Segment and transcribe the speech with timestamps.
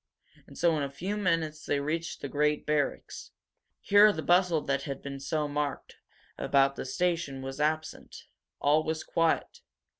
[0.47, 3.29] And so in a few minutes they reached the great barracks.
[3.81, 5.97] Here the bustle that had been so marked
[6.39, 8.23] about the station was absent.
[8.59, 9.59] All was quiet.